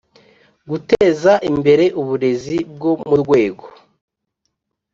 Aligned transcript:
Guteza 0.69 1.33
imbere 1.51 1.85
uburezi 2.01 2.57
bwo 2.73 2.91
mu 3.05 3.15
rwego 3.21 3.65